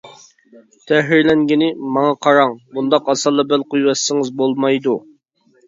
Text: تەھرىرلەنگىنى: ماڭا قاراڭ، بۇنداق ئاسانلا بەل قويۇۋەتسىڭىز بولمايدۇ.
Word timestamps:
تەھرىرلەنگىنى: 0.91 1.67
ماڭا 1.99 2.15
قاراڭ، 2.27 2.57
بۇنداق 2.79 3.13
ئاسانلا 3.15 3.47
بەل 3.55 3.69
قويۇۋەتسىڭىز 3.77 4.35
بولمايدۇ. 4.43 5.01